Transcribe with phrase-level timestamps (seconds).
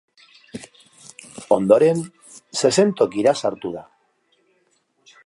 [1.57, 2.01] Ondoren,
[2.63, 3.85] zezentokira sartu da.